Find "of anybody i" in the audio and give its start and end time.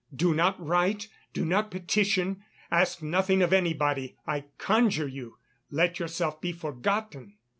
3.43-4.45